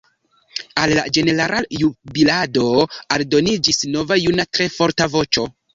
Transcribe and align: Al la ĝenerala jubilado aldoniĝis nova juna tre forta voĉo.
Al 0.83 0.93
la 0.99 1.03
ĝenerala 1.17 1.77
jubilado 1.83 2.67
aldoniĝis 3.19 3.87
nova 3.99 4.23
juna 4.27 4.51
tre 4.55 4.73
forta 4.81 5.15
voĉo. 5.19 5.51